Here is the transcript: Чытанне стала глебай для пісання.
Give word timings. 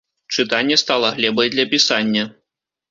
Чытанне 0.33 0.79
стала 0.83 1.13
глебай 1.19 1.47
для 1.57 1.65
пісання. 1.77 2.29